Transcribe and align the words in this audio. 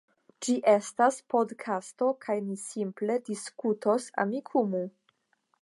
Ĝi 0.45 0.53
estas 0.71 1.19
podkasto 1.33 2.09
kaj 2.27 2.37
ni 2.47 2.57
simple 2.63 3.21
diskutos 3.31 4.09
Amikumu 4.25 4.87